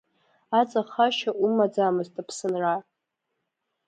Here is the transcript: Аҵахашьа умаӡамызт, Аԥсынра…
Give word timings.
Аҵахашьа 0.59 1.31
умаӡамызт, 1.43 2.13
Аԥсынра… 2.21 2.75